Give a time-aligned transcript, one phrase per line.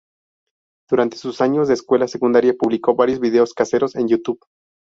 [0.89, 4.39] Durante sus años de escuela secundaria, publicó varios videos caseros en YouTube.